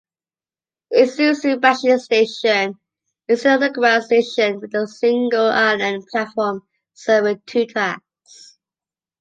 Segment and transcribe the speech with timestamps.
[1.01, 2.79] Itsutsubashi Station
[3.27, 6.63] is an underground station with a single island platform
[6.95, 8.57] serving two tracks.